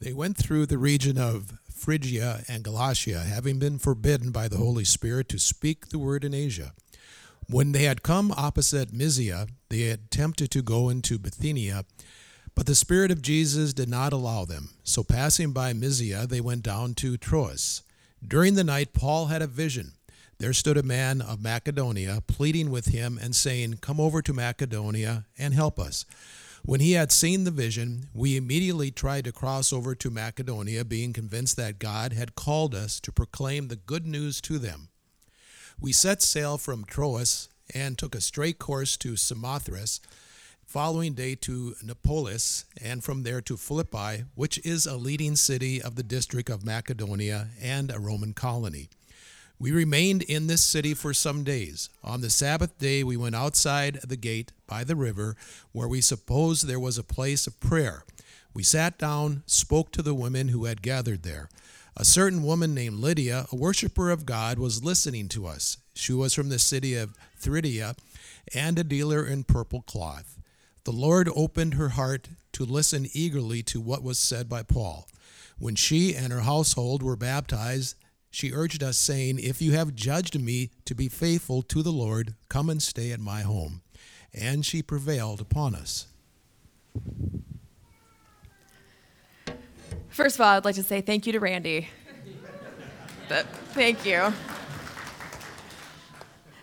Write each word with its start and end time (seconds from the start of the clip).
They 0.00 0.14
went 0.14 0.38
through 0.38 0.64
the 0.64 0.78
region 0.78 1.18
of 1.18 1.58
Phrygia 1.70 2.42
and 2.48 2.64
Galatia, 2.64 3.20
having 3.20 3.58
been 3.58 3.78
forbidden 3.78 4.30
by 4.30 4.48
the 4.48 4.56
Holy 4.56 4.84
Spirit 4.84 5.28
to 5.28 5.38
speak 5.38 5.88
the 5.88 5.98
word 5.98 6.24
in 6.24 6.32
Asia. 6.32 6.72
When 7.50 7.72
they 7.72 7.82
had 7.82 8.02
come 8.02 8.32
opposite 8.32 8.94
Mysia, 8.94 9.48
they 9.68 9.90
attempted 9.90 10.50
to 10.52 10.62
go 10.62 10.88
into 10.88 11.18
Bithynia, 11.18 11.84
but 12.54 12.64
the 12.64 12.74
Spirit 12.74 13.10
of 13.10 13.20
Jesus 13.20 13.74
did 13.74 13.90
not 13.90 14.14
allow 14.14 14.46
them. 14.46 14.70
So 14.84 15.04
passing 15.04 15.52
by 15.52 15.74
Mysia, 15.74 16.26
they 16.26 16.40
went 16.40 16.62
down 16.62 16.94
to 16.94 17.18
Troas. 17.18 17.82
During 18.26 18.54
the 18.54 18.64
night, 18.64 18.94
Paul 18.94 19.26
had 19.26 19.42
a 19.42 19.46
vision. 19.46 19.92
There 20.38 20.54
stood 20.54 20.78
a 20.78 20.82
man 20.82 21.20
of 21.20 21.42
Macedonia, 21.42 22.22
pleading 22.26 22.70
with 22.70 22.86
him 22.86 23.18
and 23.20 23.36
saying, 23.36 23.78
Come 23.82 24.00
over 24.00 24.22
to 24.22 24.32
Macedonia 24.32 25.26
and 25.38 25.52
help 25.52 25.78
us. 25.78 26.06
When 26.62 26.80
he 26.80 26.92
had 26.92 27.10
seen 27.10 27.44
the 27.44 27.50
vision, 27.50 28.08
we 28.12 28.36
immediately 28.36 28.90
tried 28.90 29.24
to 29.24 29.32
cross 29.32 29.72
over 29.72 29.94
to 29.94 30.10
Macedonia, 30.10 30.84
being 30.84 31.12
convinced 31.12 31.56
that 31.56 31.78
God 31.78 32.12
had 32.12 32.34
called 32.34 32.74
us 32.74 33.00
to 33.00 33.12
proclaim 33.12 33.68
the 33.68 33.76
good 33.76 34.06
news 34.06 34.40
to 34.42 34.58
them. 34.58 34.88
We 35.80 35.92
set 35.92 36.20
sail 36.20 36.58
from 36.58 36.84
Troas 36.84 37.48
and 37.74 37.96
took 37.96 38.14
a 38.14 38.20
straight 38.20 38.58
course 38.58 38.96
to 38.98 39.16
Samothrace, 39.16 40.00
following 40.66 41.14
day 41.14 41.34
to 41.36 41.74
Neapolis, 41.82 42.66
and 42.80 43.02
from 43.02 43.22
there 43.22 43.40
to 43.40 43.56
Philippi, 43.56 44.24
which 44.34 44.58
is 44.64 44.86
a 44.86 44.96
leading 44.96 45.36
city 45.36 45.80
of 45.80 45.96
the 45.96 46.02
district 46.02 46.50
of 46.50 46.64
Macedonia 46.64 47.48
and 47.60 47.90
a 47.90 47.98
Roman 47.98 48.34
colony. 48.34 48.90
We 49.60 49.72
remained 49.72 50.22
in 50.22 50.46
this 50.46 50.64
city 50.64 50.94
for 50.94 51.12
some 51.12 51.44
days. 51.44 51.90
On 52.02 52.22
the 52.22 52.30
Sabbath 52.30 52.78
day, 52.78 53.04
we 53.04 53.18
went 53.18 53.34
outside 53.34 54.00
the 54.02 54.16
gate 54.16 54.52
by 54.66 54.84
the 54.84 54.96
river, 54.96 55.36
where 55.72 55.86
we 55.86 56.00
supposed 56.00 56.66
there 56.66 56.80
was 56.80 56.96
a 56.96 57.04
place 57.04 57.46
of 57.46 57.60
prayer. 57.60 58.04
We 58.54 58.62
sat 58.62 58.96
down, 58.96 59.42
spoke 59.44 59.92
to 59.92 60.02
the 60.02 60.14
women 60.14 60.48
who 60.48 60.64
had 60.64 60.80
gathered 60.80 61.24
there. 61.24 61.50
A 61.94 62.06
certain 62.06 62.42
woman 62.42 62.74
named 62.74 63.00
Lydia, 63.00 63.44
a 63.52 63.56
worshiper 63.56 64.10
of 64.10 64.24
God, 64.24 64.58
was 64.58 64.82
listening 64.82 65.28
to 65.28 65.46
us. 65.46 65.76
She 65.94 66.14
was 66.14 66.32
from 66.32 66.48
the 66.48 66.58
city 66.58 66.94
of 66.94 67.18
Thyatira 67.36 67.96
and 68.54 68.78
a 68.78 68.84
dealer 68.84 69.26
in 69.26 69.44
purple 69.44 69.82
cloth. 69.82 70.38
The 70.84 70.92
Lord 70.92 71.28
opened 71.36 71.74
her 71.74 71.90
heart 71.90 72.28
to 72.52 72.64
listen 72.64 73.08
eagerly 73.12 73.62
to 73.64 73.78
what 73.78 74.02
was 74.02 74.18
said 74.18 74.48
by 74.48 74.62
Paul. 74.62 75.06
When 75.58 75.74
she 75.74 76.14
and 76.14 76.32
her 76.32 76.40
household 76.40 77.02
were 77.02 77.16
baptized, 77.16 77.96
she 78.30 78.52
urged 78.52 78.82
us, 78.82 78.96
saying, 78.96 79.38
If 79.38 79.60
you 79.60 79.72
have 79.72 79.94
judged 79.94 80.40
me 80.40 80.70
to 80.84 80.94
be 80.94 81.08
faithful 81.08 81.62
to 81.62 81.82
the 81.82 81.90
Lord, 81.92 82.34
come 82.48 82.70
and 82.70 82.82
stay 82.82 83.10
at 83.10 83.20
my 83.20 83.42
home. 83.42 83.82
And 84.32 84.64
she 84.64 84.82
prevailed 84.82 85.40
upon 85.40 85.74
us. 85.74 86.06
First 90.08 90.36
of 90.36 90.42
all, 90.42 90.56
I'd 90.56 90.64
like 90.64 90.76
to 90.76 90.82
say 90.82 91.00
thank 91.00 91.26
you 91.26 91.32
to 91.32 91.40
Randy. 91.40 91.88
Thank 93.72 94.04
you. 94.04 94.32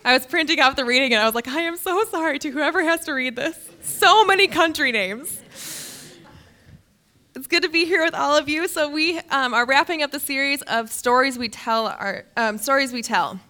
I 0.04 0.14
was 0.14 0.26
printing 0.26 0.60
out 0.60 0.76
the 0.76 0.84
reading 0.84 1.12
and 1.12 1.22
I 1.22 1.26
was 1.26 1.34
like, 1.34 1.48
I 1.48 1.60
am 1.60 1.76
so 1.76 2.04
sorry 2.04 2.38
to 2.38 2.50
whoever 2.50 2.82
has 2.82 3.04
to 3.06 3.12
read 3.12 3.36
this. 3.36 3.56
So 3.82 4.24
many 4.24 4.48
country 4.48 4.92
names. 4.92 5.42
Good 7.48 7.62
to 7.62 7.70
be 7.70 7.86
here 7.86 8.04
with 8.04 8.12
all 8.12 8.36
of 8.36 8.46
you. 8.46 8.68
So 8.68 8.90
we 8.90 9.18
um, 9.30 9.54
are 9.54 9.64
wrapping 9.64 10.02
up 10.02 10.10
the 10.10 10.20
series 10.20 10.60
of 10.62 10.92
stories 10.92 11.38
we 11.38 11.48
tell. 11.48 11.86
Our 11.86 12.26
um, 12.36 12.58
stories 12.58 12.92
we 12.92 13.00
tell, 13.00 13.40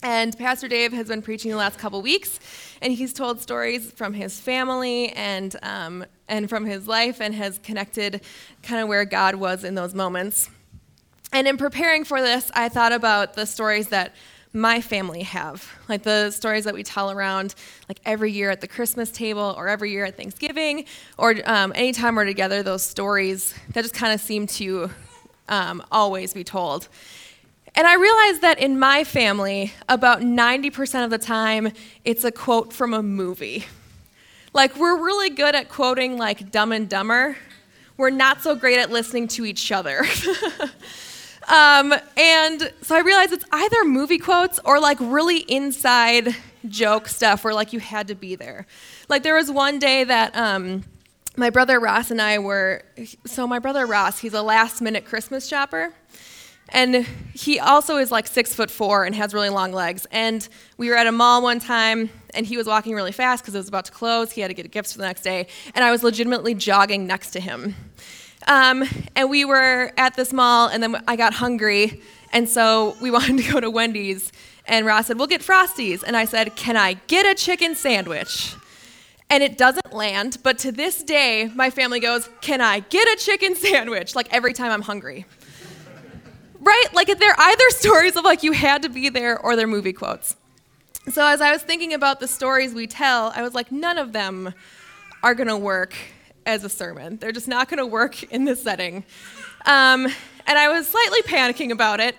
and 0.00 0.38
Pastor 0.38 0.68
Dave 0.68 0.92
has 0.92 1.08
been 1.08 1.22
preaching 1.22 1.50
the 1.50 1.56
last 1.56 1.76
couple 1.76 2.00
weeks, 2.02 2.38
and 2.80 2.92
he's 2.92 3.12
told 3.12 3.40
stories 3.40 3.90
from 3.90 4.14
his 4.14 4.38
family 4.38 5.08
and 5.14 5.56
um, 5.64 6.04
and 6.28 6.48
from 6.48 6.66
his 6.66 6.86
life, 6.86 7.20
and 7.20 7.34
has 7.34 7.58
connected 7.58 8.20
kind 8.62 8.80
of 8.80 8.86
where 8.86 9.04
God 9.04 9.34
was 9.34 9.64
in 9.64 9.74
those 9.74 9.92
moments. 9.92 10.48
And 11.32 11.48
in 11.48 11.56
preparing 11.56 12.04
for 12.04 12.22
this, 12.22 12.48
I 12.54 12.68
thought 12.68 12.92
about 12.92 13.34
the 13.34 13.46
stories 13.46 13.88
that 13.88 14.14
my 14.52 14.80
family 14.80 15.22
have. 15.22 15.66
Like 15.88 16.02
the 16.02 16.30
stories 16.30 16.64
that 16.64 16.74
we 16.74 16.82
tell 16.82 17.10
around, 17.10 17.54
like 17.88 18.00
every 18.04 18.30
year 18.32 18.50
at 18.50 18.60
the 18.60 18.68
Christmas 18.68 19.10
table 19.10 19.54
or 19.56 19.68
every 19.68 19.90
year 19.90 20.04
at 20.04 20.16
Thanksgiving, 20.16 20.84
or 21.18 21.36
um, 21.44 21.72
anytime 21.74 22.16
we're 22.16 22.24
together, 22.24 22.62
those 22.62 22.82
stories 22.82 23.54
that 23.72 23.82
just 23.82 23.94
kind 23.94 24.12
of 24.12 24.20
seem 24.20 24.46
to 24.46 24.90
um, 25.48 25.82
always 25.90 26.34
be 26.34 26.44
told. 26.44 26.88
And 27.74 27.86
I 27.86 27.94
realized 27.94 28.42
that 28.42 28.58
in 28.58 28.78
my 28.78 29.02
family, 29.02 29.72
about 29.88 30.20
90% 30.20 31.04
of 31.04 31.10
the 31.10 31.18
time, 31.18 31.72
it's 32.04 32.22
a 32.22 32.30
quote 32.30 32.72
from 32.72 32.92
a 32.92 33.02
movie. 33.02 33.64
Like, 34.52 34.76
we're 34.76 35.02
really 35.02 35.30
good 35.30 35.54
at 35.54 35.70
quoting, 35.70 36.18
like, 36.18 36.50
Dumb 36.50 36.72
and 36.72 36.86
Dumber. 36.86 37.38
We're 37.96 38.10
not 38.10 38.42
so 38.42 38.54
great 38.54 38.78
at 38.78 38.90
listening 38.90 39.26
to 39.28 39.46
each 39.46 39.72
other. 39.72 40.04
Um, 41.48 41.94
and 42.16 42.72
so 42.82 42.94
I 42.94 43.00
realized 43.00 43.32
it's 43.32 43.44
either 43.50 43.84
movie 43.84 44.18
quotes 44.18 44.58
or 44.64 44.80
like 44.80 44.98
really 45.00 45.38
inside 45.38 46.34
joke 46.68 47.08
stuff 47.08 47.44
where 47.44 47.54
like 47.54 47.72
you 47.72 47.80
had 47.80 48.08
to 48.08 48.14
be 48.14 48.34
there. 48.34 48.66
Like 49.08 49.22
there 49.22 49.34
was 49.34 49.50
one 49.50 49.78
day 49.78 50.04
that 50.04 50.36
um, 50.36 50.84
my 51.36 51.50
brother 51.50 51.80
Ross 51.80 52.10
and 52.10 52.20
I 52.20 52.38
were, 52.38 52.84
so 53.26 53.46
my 53.46 53.58
brother 53.58 53.86
Ross, 53.86 54.18
he's 54.18 54.34
a 54.34 54.42
last 54.42 54.80
minute 54.80 55.04
Christmas 55.04 55.46
shopper. 55.48 55.92
And 56.68 57.06
he 57.34 57.60
also 57.60 57.98
is 57.98 58.10
like 58.10 58.26
six 58.26 58.54
foot 58.54 58.70
four 58.70 59.04
and 59.04 59.14
has 59.14 59.34
really 59.34 59.50
long 59.50 59.72
legs. 59.72 60.06
And 60.10 60.46
we 60.78 60.88
were 60.88 60.96
at 60.96 61.06
a 61.06 61.12
mall 61.12 61.42
one 61.42 61.60
time, 61.60 62.08
and 62.32 62.46
he 62.46 62.56
was 62.56 62.66
walking 62.66 62.94
really 62.94 63.12
fast 63.12 63.42
because 63.42 63.54
it 63.54 63.58
was 63.58 63.68
about 63.68 63.84
to 63.86 63.92
close. 63.92 64.32
He 64.32 64.40
had 64.40 64.48
to 64.48 64.54
get 64.54 64.70
gifts 64.70 64.92
for 64.92 64.98
the 64.98 65.04
next 65.04 65.22
day. 65.22 65.48
And 65.74 65.84
I 65.84 65.90
was 65.90 66.02
legitimately 66.02 66.54
jogging 66.54 67.06
next 67.06 67.32
to 67.32 67.40
him. 67.40 67.74
Um, 68.46 68.84
and 69.14 69.30
we 69.30 69.44
were 69.44 69.92
at 69.96 70.14
this 70.16 70.32
mall, 70.32 70.68
and 70.68 70.82
then 70.82 71.02
I 71.06 71.16
got 71.16 71.34
hungry, 71.34 72.02
and 72.32 72.48
so 72.48 72.96
we 73.00 73.10
wanted 73.16 73.38
to 73.44 73.52
go 73.52 73.60
to 73.60 73.70
Wendy's. 73.70 74.32
And 74.66 74.86
Ross 74.86 75.06
said, 75.08 75.18
We'll 75.18 75.26
get 75.26 75.40
Frosties. 75.40 76.02
And 76.06 76.16
I 76.16 76.24
said, 76.24 76.54
Can 76.56 76.76
I 76.76 76.94
get 77.06 77.26
a 77.26 77.34
chicken 77.34 77.74
sandwich? 77.74 78.54
And 79.28 79.42
it 79.42 79.56
doesn't 79.56 79.92
land, 79.94 80.38
but 80.42 80.58
to 80.58 80.70
this 80.72 81.02
day, 81.02 81.50
my 81.54 81.70
family 81.70 82.00
goes, 82.00 82.28
Can 82.40 82.60
I 82.60 82.80
get 82.80 83.08
a 83.08 83.16
chicken 83.22 83.54
sandwich? 83.56 84.14
Like 84.14 84.32
every 84.32 84.52
time 84.52 84.70
I'm 84.70 84.82
hungry. 84.82 85.26
right? 86.60 86.86
Like 86.92 87.08
they're 87.18 87.34
either 87.38 87.64
stories 87.70 88.16
of 88.16 88.24
like 88.24 88.42
you 88.42 88.52
had 88.52 88.82
to 88.82 88.88
be 88.88 89.08
there 89.08 89.38
or 89.38 89.56
they're 89.56 89.66
movie 89.66 89.92
quotes. 89.92 90.36
So 91.10 91.26
as 91.26 91.40
I 91.40 91.50
was 91.50 91.62
thinking 91.62 91.94
about 91.94 92.20
the 92.20 92.28
stories 92.28 92.72
we 92.74 92.86
tell, 92.86 93.32
I 93.34 93.42
was 93.42 93.54
like, 93.54 93.72
none 93.72 93.98
of 93.98 94.12
them 94.12 94.54
are 95.24 95.34
gonna 95.34 95.58
work 95.58 95.94
as 96.46 96.64
a 96.64 96.68
sermon. 96.68 97.16
They're 97.18 97.32
just 97.32 97.48
not 97.48 97.68
going 97.68 97.78
to 97.78 97.86
work 97.86 98.22
in 98.32 98.44
this 98.44 98.62
setting. 98.62 99.04
Um, 99.66 100.06
and 100.46 100.58
I 100.58 100.68
was 100.68 100.88
slightly 100.88 101.22
panicking 101.22 101.70
about 101.70 102.00
it. 102.00 102.16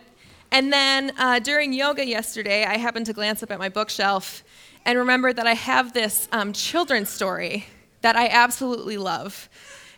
And 0.51 0.71
then 0.71 1.13
uh, 1.17 1.39
during 1.39 1.73
yoga 1.73 2.05
yesterday, 2.05 2.63
I 2.63 2.77
happened 2.77 3.07
to 3.07 3.13
glance 3.13 3.41
up 3.41 3.51
at 3.51 3.59
my 3.59 3.69
bookshelf 3.69 4.43
and 4.85 4.99
remembered 4.99 5.37
that 5.37 5.47
I 5.47 5.53
have 5.53 5.93
this 5.93 6.27
um, 6.31 6.53
children's 6.53 7.09
story 7.09 7.65
that 8.01 8.15
I 8.15 8.27
absolutely 8.27 8.97
love. 8.97 9.49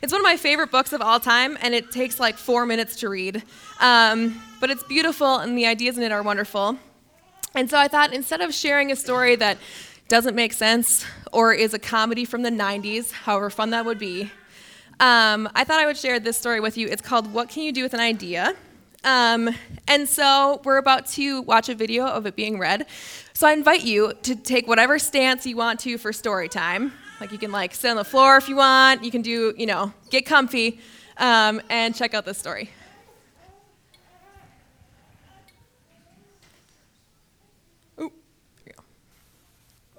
It's 0.02 0.12
one 0.12 0.20
of 0.20 0.24
my 0.24 0.36
favorite 0.36 0.70
books 0.70 0.92
of 0.92 1.02
all 1.02 1.18
time, 1.20 1.58
and 1.60 1.74
it 1.74 1.90
takes 1.90 2.20
like 2.20 2.36
four 2.36 2.64
minutes 2.66 2.96
to 2.96 3.08
read. 3.08 3.42
Um, 3.80 4.40
but 4.60 4.70
it's 4.70 4.82
beautiful, 4.84 5.36
and 5.36 5.58
the 5.58 5.66
ideas 5.66 5.98
in 5.98 6.04
it 6.04 6.12
are 6.12 6.22
wonderful. 6.22 6.78
And 7.54 7.68
so 7.68 7.78
I 7.78 7.88
thought 7.88 8.12
instead 8.12 8.40
of 8.40 8.54
sharing 8.54 8.92
a 8.92 8.96
story 8.96 9.36
that 9.36 9.58
doesn't 10.08 10.34
make 10.34 10.52
sense 10.52 11.04
or 11.32 11.52
is 11.52 11.74
a 11.74 11.78
comedy 11.78 12.24
from 12.24 12.42
the 12.42 12.50
90s, 12.50 13.12
however 13.12 13.50
fun 13.50 13.70
that 13.70 13.84
would 13.84 13.98
be, 13.98 14.30
um, 14.98 15.48
I 15.54 15.64
thought 15.64 15.78
I 15.78 15.86
would 15.86 15.96
share 15.96 16.18
this 16.18 16.38
story 16.38 16.60
with 16.60 16.78
you. 16.78 16.88
It's 16.88 17.02
called 17.02 17.32
What 17.32 17.50
Can 17.50 17.64
You 17.64 17.72
Do 17.72 17.82
with 17.82 17.92
an 17.92 18.00
Idea? 18.00 18.54
Um, 19.04 19.50
and 19.86 20.08
so 20.08 20.62
we're 20.64 20.78
about 20.78 21.06
to 21.08 21.42
watch 21.42 21.68
a 21.68 21.74
video 21.74 22.06
of 22.06 22.24
it 22.24 22.34
being 22.34 22.58
read. 22.58 22.86
So 23.34 23.46
I 23.46 23.52
invite 23.52 23.84
you 23.84 24.14
to 24.22 24.34
take 24.34 24.66
whatever 24.66 24.98
stance 24.98 25.46
you 25.46 25.56
want 25.56 25.80
to 25.80 25.98
for 25.98 26.12
story 26.12 26.48
time. 26.48 26.92
Like 27.20 27.30
you 27.30 27.38
can 27.38 27.52
like 27.52 27.74
sit 27.74 27.90
on 27.90 27.96
the 27.96 28.04
floor 28.04 28.36
if 28.36 28.48
you 28.48 28.56
want. 28.56 29.04
You 29.04 29.10
can 29.10 29.22
do, 29.22 29.54
you 29.56 29.66
know, 29.66 29.92
get 30.10 30.24
comfy 30.24 30.80
um, 31.18 31.60
and 31.68 31.94
check 31.94 32.14
out 32.14 32.24
this 32.24 32.38
story. 32.38 32.70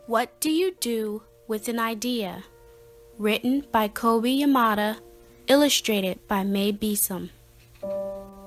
What 0.07 0.39
Do 0.39 0.49
You 0.49 0.73
Do 0.79 1.23
with 1.49 1.67
an 1.67 1.79
Idea? 1.79 2.45
Written 3.17 3.65
by 3.73 3.89
Kobi 3.89 4.39
Yamada, 4.39 4.99
illustrated 5.49 6.25
by 6.29 6.45
Mae 6.45 6.71
Besom. 6.71 7.31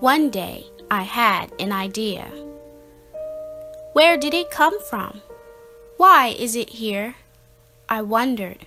One 0.00 0.30
day, 0.30 0.64
I 0.90 1.02
had 1.02 1.52
an 1.60 1.70
idea. 1.70 2.24
Where 3.92 4.16
did 4.16 4.32
it 4.32 4.50
come 4.50 4.82
from? 4.84 5.20
Why 5.98 6.28
is 6.28 6.56
it 6.56 6.70
here? 6.70 7.16
I 7.90 8.00
wondered. 8.00 8.66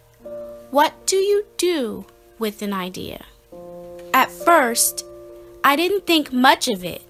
What 0.70 0.94
do 1.08 1.16
you 1.16 1.48
do 1.58 2.06
with 2.38 2.62
an 2.62 2.74
idea? 2.74 3.26
At 4.14 4.30
first, 4.30 5.04
I 5.64 5.76
didn't 5.76 6.06
think 6.06 6.32
much 6.32 6.68
of 6.68 6.86
it. 6.86 7.02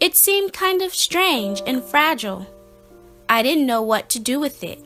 It 0.00 0.16
seemed 0.16 0.54
kind 0.54 0.80
of 0.80 0.94
strange 0.94 1.60
and 1.66 1.84
fragile. 1.84 2.46
I 3.28 3.42
didn't 3.42 3.66
know 3.66 3.82
what 3.82 4.08
to 4.10 4.18
do 4.18 4.40
with 4.40 4.64
it 4.64 4.85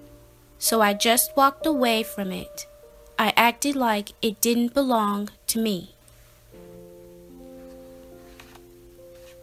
so 0.60 0.80
I 0.80 0.94
just 0.94 1.36
walked 1.36 1.66
away 1.66 2.04
from 2.04 2.30
it. 2.30 2.66
I 3.18 3.32
acted 3.36 3.74
like 3.74 4.12
it 4.22 4.40
didn't 4.40 4.72
belong 4.72 5.30
to 5.48 5.58
me. 5.58 5.94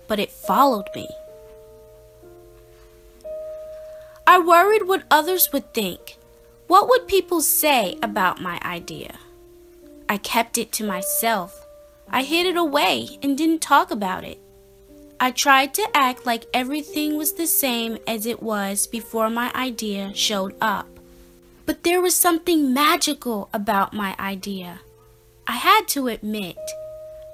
but 0.08 0.20
it 0.20 0.32
followed 0.32 0.88
me. 0.96 1.10
I 4.26 4.40
worried 4.40 4.88
what 4.88 5.04
others 5.12 5.52
would 5.54 5.74
think. 5.74 6.18
What 6.68 6.90
would 6.90 7.08
people 7.08 7.42
say 7.42 7.98
about 8.02 8.42
my 8.42 8.60
idea? 8.64 9.20
I 10.10 10.18
kept 10.18 10.58
it 10.58 10.72
to 10.74 10.86
myself. 10.86 11.66
I 12.10 12.24
hid 12.24 12.46
it 12.46 12.58
away 12.58 13.20
and 13.22 13.38
didn't 13.38 13.62
talk 13.62 13.92
about 13.92 14.24
it. 14.24 14.40
I 15.20 15.32
tried 15.32 15.74
to 15.76 15.88
act 15.94 16.26
like 16.26 16.46
everything 16.54 17.18
was 17.18 17.34
the 17.34 17.48
same 17.48 17.98
as 18.06 18.26
it 18.26 18.44
was 18.44 18.86
before 18.86 19.30
my 19.30 19.52
idea 19.56 20.14
showed 20.14 20.56
up. 20.62 20.97
But 21.68 21.84
there 21.84 22.02
was 22.02 22.16
something 22.16 22.74
magical 22.74 23.50
about 23.54 23.94
my 23.94 24.16
idea. 24.18 24.80
I 25.46 25.58
had 25.58 25.88
to 25.90 26.08
admit, 26.08 26.58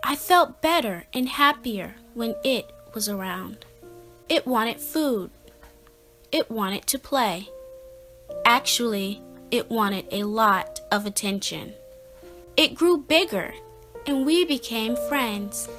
I 0.04 0.16
felt 0.16 0.60
better 0.60 1.06
and 1.14 1.30
happier 1.30 1.96
when 2.16 2.36
it 2.44 2.70
was 2.96 3.08
around. 3.08 3.66
It 4.28 4.48
wanted 4.48 4.82
food. 4.82 5.30
It 6.32 6.50
wanted 6.50 6.88
to 6.88 6.98
play. 6.98 7.48
Actually, 8.44 9.22
it 9.52 9.70
wanted 9.70 10.08
a 10.12 10.24
lot 10.24 10.80
of 10.92 11.06
attention. 11.06 11.74
It 12.58 12.74
grew 12.74 12.98
bigger, 12.98 13.54
and 14.08 14.26
we 14.26 14.46
became 14.46 14.96
friends. 15.08 15.70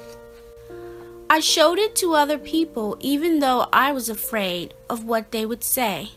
I 1.29 1.41
showed 1.41 1.77
it 1.77 1.93
to 1.97 2.13
other 2.13 2.37
people 2.37 2.95
even 3.01 3.39
though 3.39 3.67
I 3.73 3.91
was 3.91 4.07
afraid 4.07 4.73
of 4.89 5.03
what 5.03 5.31
they 5.31 5.45
would 5.45 5.63
say. 5.63 6.11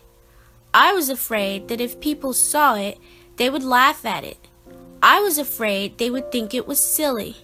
I 0.80 0.92
was 0.92 1.08
afraid 1.08 1.66
that 1.68 1.80
if 1.80 1.98
people 1.98 2.32
saw 2.32 2.76
it, 2.76 2.98
they 3.34 3.50
would 3.50 3.64
laugh 3.64 4.06
at 4.06 4.22
it. 4.22 4.38
I 5.02 5.18
was 5.18 5.36
afraid 5.36 5.98
they 5.98 6.08
would 6.08 6.30
think 6.30 6.54
it 6.54 6.68
was 6.68 6.80
silly, 6.80 7.38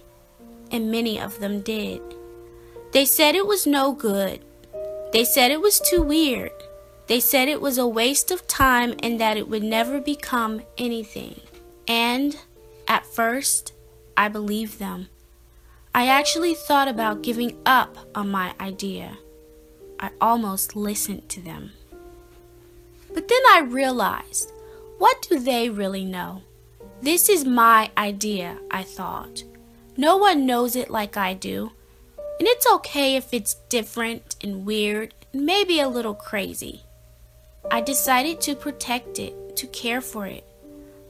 and 0.71 0.89
many 0.89 1.19
of 1.19 1.39
them 1.41 1.59
did. 1.59 2.01
They 2.93 3.03
said 3.03 3.35
it 3.35 3.45
was 3.45 3.67
no 3.67 3.91
good. 3.91 4.39
They 5.11 5.25
said 5.25 5.51
it 5.51 5.59
was 5.59 5.81
too 5.81 6.01
weird. 6.01 6.53
They 7.07 7.19
said 7.19 7.49
it 7.49 7.59
was 7.59 7.77
a 7.77 7.85
waste 7.85 8.31
of 8.31 8.47
time 8.47 8.95
and 9.03 9.19
that 9.19 9.35
it 9.35 9.49
would 9.49 9.63
never 9.63 9.99
become 9.99 10.61
anything. 10.77 11.41
And 11.89 12.37
at 12.87 13.05
first, 13.05 13.73
I 14.15 14.29
believed 14.29 14.79
them. 14.79 15.09
I 15.93 16.07
actually 16.07 16.55
thought 16.55 16.87
about 16.87 17.21
giving 17.21 17.57
up 17.65 17.97
on 18.15 18.31
my 18.31 18.53
idea. 18.61 19.17
I 19.99 20.11
almost 20.21 20.77
listened 20.77 21.27
to 21.27 21.41
them. 21.41 21.71
But 23.15 23.27
then 23.27 23.41
I 23.49 23.61
realized 23.61 24.51
what 24.99 25.25
do 25.27 25.39
they 25.39 25.69
really 25.69 26.05
know? 26.05 26.43
This 27.01 27.29
is 27.29 27.43
my 27.45 27.89
idea, 27.97 28.57
I 28.69 28.83
thought. 28.83 29.43
No 29.97 30.17
one 30.17 30.45
knows 30.45 30.75
it 30.75 30.89
like 30.89 31.17
I 31.17 31.33
do. 31.33 31.71
And 32.39 32.47
it's 32.47 32.69
okay 32.73 33.15
if 33.15 33.33
it's 33.33 33.55
different 33.69 34.35
and 34.41 34.65
weird 34.65 35.13
and 35.31 35.45
maybe 35.45 35.79
a 35.79 35.87
little 35.87 36.13
crazy. 36.13 36.83
I 37.71 37.81
decided 37.81 38.41
to 38.41 38.55
protect 38.55 39.17
it, 39.17 39.55
to 39.57 39.67
care 39.67 40.01
for 40.01 40.27
it. 40.27 40.43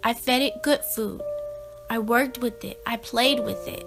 I 0.04 0.14
fed 0.14 0.42
it 0.42 0.64
good 0.64 0.84
food. 0.84 1.22
I 1.90 2.00
worked 2.00 2.38
with 2.38 2.64
it. 2.64 2.80
I 2.86 2.98
played 2.98 3.40
with 3.40 3.68
it. 3.68 3.86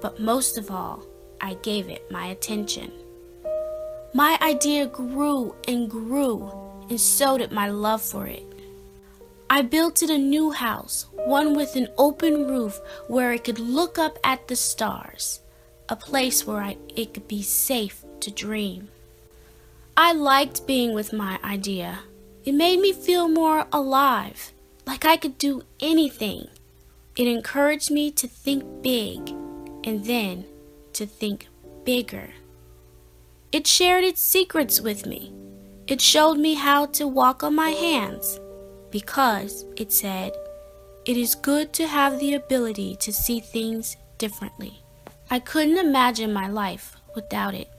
But 0.00 0.20
most 0.20 0.56
of 0.56 0.70
all, 0.70 1.02
I 1.40 1.54
gave 1.54 1.88
it 1.88 2.10
my 2.10 2.26
attention. 2.26 2.92
My 4.14 4.38
idea 4.40 4.86
grew 4.86 5.54
and 5.66 5.90
grew, 5.90 6.50
and 6.88 7.00
so 7.00 7.38
did 7.38 7.52
my 7.52 7.68
love 7.68 8.02
for 8.02 8.26
it. 8.26 8.44
I 9.48 9.62
built 9.62 10.02
it 10.02 10.10
a 10.10 10.18
new 10.18 10.50
house, 10.50 11.06
one 11.12 11.54
with 11.56 11.76
an 11.76 11.88
open 11.96 12.48
roof 12.48 12.80
where 13.08 13.32
it 13.32 13.44
could 13.44 13.58
look 13.58 13.98
up 13.98 14.18
at 14.24 14.48
the 14.48 14.56
stars, 14.56 15.40
a 15.88 15.96
place 15.96 16.46
where 16.46 16.60
I, 16.60 16.76
it 16.96 17.14
could 17.14 17.28
be 17.28 17.42
safe 17.42 18.04
to 18.20 18.30
dream. 18.30 18.88
I 19.96 20.12
liked 20.12 20.66
being 20.66 20.94
with 20.94 21.12
my 21.12 21.38
idea. 21.44 22.00
It 22.44 22.54
made 22.54 22.80
me 22.80 22.92
feel 22.92 23.28
more 23.28 23.66
alive, 23.72 24.52
like 24.86 25.04
I 25.04 25.16
could 25.16 25.38
do 25.38 25.62
anything. 25.80 26.48
It 27.16 27.26
encouraged 27.26 27.90
me 27.90 28.10
to 28.12 28.28
think 28.28 28.82
big 28.82 29.30
and 29.84 30.04
then 30.04 30.44
to 30.92 31.06
think 31.06 31.46
bigger. 31.84 32.30
It 33.52 33.66
shared 33.66 34.04
its 34.04 34.20
secrets 34.20 34.80
with 34.80 35.06
me. 35.06 35.32
It 35.86 36.00
showed 36.00 36.38
me 36.38 36.54
how 36.54 36.86
to 36.86 37.06
walk 37.06 37.44
on 37.44 37.54
my 37.54 37.70
hands 37.70 38.40
because, 38.90 39.64
it 39.76 39.92
said, 39.92 40.32
it 41.04 41.16
is 41.16 41.36
good 41.36 41.72
to 41.74 41.86
have 41.86 42.18
the 42.18 42.34
ability 42.34 42.96
to 42.96 43.12
see 43.12 43.38
things 43.38 43.96
differently. 44.18 44.82
I 45.30 45.38
couldn't 45.38 45.78
imagine 45.78 46.32
my 46.32 46.48
life 46.48 46.96
without 47.14 47.54
it. 47.54 47.70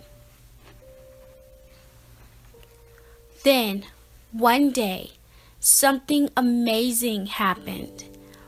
Then, 3.44 3.84
one 4.32 4.72
day, 4.72 5.12
something 5.60 6.30
amazing 6.38 7.26
happened. 7.26 8.06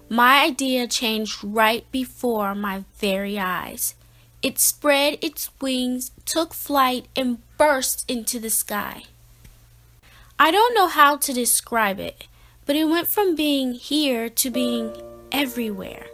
My 0.07 0.43
idea 0.43 0.87
changed 0.87 1.43
right 1.43 1.89
before 1.91 2.55
my 2.55 2.85
very 2.97 3.37
eyes. 3.37 3.95
It 4.41 4.57
spread 4.57 5.17
its 5.21 5.49
wings, 5.59 6.11
took 6.23 6.53
flight, 6.53 7.07
and 7.13 7.39
burst 7.57 8.09
into 8.09 8.39
the 8.39 8.49
sky. 8.49 9.03
I 10.41 10.51
don't 10.51 10.73
know 10.73 10.87
how 10.87 11.17
to 11.17 11.33
describe 11.33 11.99
it, 11.99 12.25
but 12.65 12.77
it 12.77 12.85
went 12.85 13.09
from 13.09 13.35
being 13.35 13.73
here 13.73 14.29
to 14.29 14.49
being 14.49 14.95
everywhere. 15.33 16.07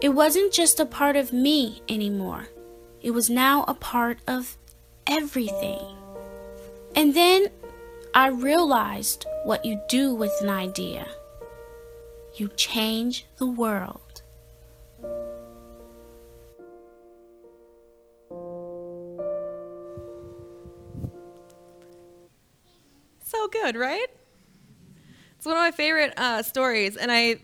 It 0.00 0.08
wasn't 0.08 0.52
just 0.52 0.80
a 0.80 0.84
part 0.84 1.14
of 1.14 1.32
me 1.32 1.80
anymore, 1.88 2.48
it 3.00 3.12
was 3.12 3.30
now 3.30 3.64
a 3.68 3.74
part 3.74 4.18
of 4.26 4.56
everything. 5.06 5.78
And 6.96 7.14
then 7.14 7.46
I 8.12 8.28
realized 8.28 9.24
what 9.44 9.64
you 9.64 9.80
do 9.88 10.12
with 10.12 10.32
an 10.40 10.48
idea. 10.48 11.06
You 12.34 12.48
change 12.56 13.26
the 13.36 13.46
world. 13.46 14.05
Good, 23.48 23.76
right? 23.76 24.06
It's 25.36 25.46
one 25.46 25.56
of 25.56 25.62
my 25.62 25.70
favorite 25.70 26.14
uh, 26.16 26.42
stories, 26.42 26.96
and 26.96 27.12
I, 27.12 27.36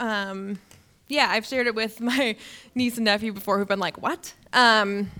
um, 0.00 0.58
yeah, 1.08 1.28
I've 1.30 1.44
shared 1.44 1.66
it 1.66 1.74
with 1.74 2.00
my 2.00 2.36
niece 2.74 2.96
and 2.96 3.04
nephew 3.04 3.32
before 3.32 3.58
who've 3.58 3.68
been 3.68 3.78
like, 3.78 4.00
"What?" 4.00 4.32
Um, 4.52 5.10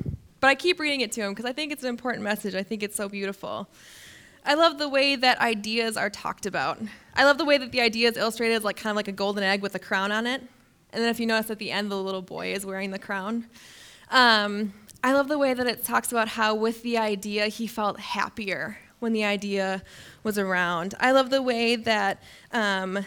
but 0.40 0.49
I 0.49 0.54
keep 0.54 0.78
reading 0.78 1.00
it 1.00 1.12
to 1.12 1.22
them 1.22 1.32
because 1.32 1.44
I 1.44 1.52
think 1.52 1.72
it's 1.72 1.82
an 1.82 1.88
important 1.88 2.22
message. 2.22 2.54
I 2.54 2.62
think 2.62 2.82
it's 2.82 2.96
so 2.96 3.08
beautiful. 3.08 3.68
I 4.46 4.54
love 4.54 4.78
the 4.78 4.88
way 4.88 5.16
that 5.16 5.40
ideas 5.40 5.96
are 5.96 6.10
talked 6.10 6.44
about. 6.44 6.78
I 7.14 7.25
love 7.25 7.38
the 7.38 7.46
way 7.46 7.56
that 7.56 7.72
the 7.72 7.80
idea 7.80 8.08
is 8.08 8.16
illustrated 8.16 8.54
as 8.54 8.64
like 8.64 8.76
kind 8.76 8.90
of 8.90 8.96
like 8.96 9.08
a 9.08 9.12
golden 9.12 9.42
egg 9.42 9.62
with 9.62 9.75
a 9.75 9.78
crown 9.78 10.12
on 10.12 10.26
it. 10.26 10.42
And 10.92 11.02
then 11.02 11.08
if 11.08 11.18
you 11.18 11.26
notice 11.26 11.50
at 11.50 11.58
the 11.58 11.70
end, 11.70 11.90
the 11.90 11.96
little 11.96 12.22
boy 12.22 12.52
is 12.52 12.66
wearing 12.66 12.90
the 12.90 12.99
crown. 12.99 13.46
Um, 14.10 14.75
I 15.02 15.12
love 15.12 15.28
the 15.28 15.38
way 15.38 15.54
that 15.54 15.66
it 15.66 15.82
talks 15.82 16.12
about 16.12 16.28
how 16.28 16.54
with 16.54 16.82
the 16.82 16.99
idea 16.99 17.46
he 17.46 17.66
felt 17.66 17.99
happier 17.99 18.78
when 19.04 19.12
the 19.12 19.25
idea 19.25 19.82
was 20.23 20.38
around. 20.38 20.94
I 20.99 21.12
love 21.12 21.28
the 21.28 21.42
way 21.42 21.76
that 21.76 22.23
um, 22.52 23.04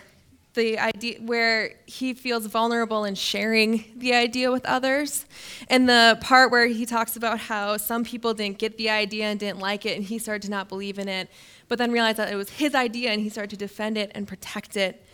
the 0.54 0.78
idea 0.78 1.18
where 1.20 1.74
he 1.86 2.14
feels 2.14 2.46
vulnerable 2.46 3.04
in 3.04 3.16
sharing 3.16 3.84
the 3.96 4.14
idea 4.14 4.52
with 4.52 4.66
others 4.66 5.26
and 5.70 5.90
the 5.90 6.18
part 6.22 6.52
where 6.52 6.68
he 6.68 6.86
talks 6.86 7.16
about 7.16 7.40
how 7.40 7.78
some 7.78 8.04
people 8.04 8.34
didn't 8.34 8.60
get 8.60 8.78
the 8.78 8.90
idea 8.90 9.26
and 9.26 9.40
didn't 9.40 9.60
like 9.60 9.86
it 9.86 9.98
and 9.98 10.06
he 10.06 10.18
started 10.18 10.44
to 10.44 10.50
not 10.50 10.70
believe 10.70 10.98
in 10.98 11.08
it 11.08 11.30
but 11.68 11.78
then 11.78 11.92
realized 11.92 12.18
that 12.18 12.32
it 12.32 12.36
was 12.36 12.50
his 12.50 12.74
idea 12.74 13.12
and 13.12 13.22
he 13.22 13.30
started 13.30 13.50
to 13.50 13.58
defend 13.58 13.98
it 13.98 14.12
and 14.16 14.28
protect 14.28 14.76
it 14.76 15.06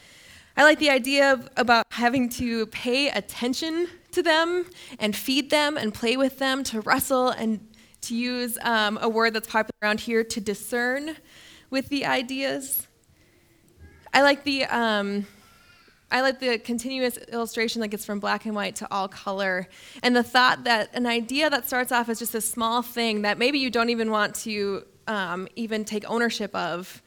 i 0.56 0.64
like 0.64 0.80
the 0.80 0.90
idea 0.90 1.34
of, 1.34 1.50
about 1.58 1.86
having 1.92 2.30
to 2.30 2.66
pay 2.68 3.10
attention 3.10 3.88
to 4.12 4.24
them 4.24 4.66
and 4.98 5.14
feed 5.14 5.50
them 5.50 5.76
and 5.76 5.94
play 5.94 6.16
with 6.16 6.40
them 6.40 6.64
to 6.64 6.80
wrestle 6.82 7.30
and 7.30 7.60
to 8.04 8.16
use 8.16 8.58
um, 8.62 8.98
a 9.02 9.10
word 9.10 9.34
that's 9.34 9.48
popular 9.48 9.76
around 9.82 10.00
here 10.00 10.24
to 10.24 10.42
discern 10.42 11.16
with 11.70 11.90
the 11.90 12.06
ideas 12.06 12.88
I 14.14 14.22
like 14.22 14.44
the 14.44 14.66
um, 14.66 15.26
I 16.12 16.22
like 16.22 16.40
the 16.40 16.60
continuous 16.60 17.18
illustration 17.18 17.82
that 17.82 17.88
gets 17.88 18.06
from 18.06 18.20
black 18.20 18.46
and 18.46 18.54
white 18.54 18.76
to 18.78 18.88
all 18.92 19.08
color, 19.08 19.68
and 20.04 20.16
the 20.16 20.22
thought 20.22 20.66
that 20.66 20.94
an 20.94 21.08
idea 21.08 21.50
that 21.50 21.66
starts 21.66 21.92
off 21.92 22.10
as 22.10 22.20
just 22.20 22.36
a 22.36 22.42
small 22.42 22.84
thing 22.84 23.24
that 23.24 23.40
maybe 23.40 23.58
you 23.58 23.72
don't 23.72 23.90
even 23.90 24.12
want 24.12 24.36
to 24.36 24.86
um, 25.08 25.48
even 25.56 25.84
take 25.84 26.08
ownership 26.08 26.54
of 26.54 27.02